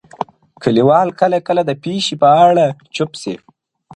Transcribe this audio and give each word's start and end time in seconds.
کليوال 0.63 1.07
کله 1.21 1.37
کله 1.47 1.61
د 1.65 1.71
پېښې 1.83 2.15
په 2.21 2.29
اړه 2.47 2.65
چوپ 2.95 3.11
سي, 3.21 3.33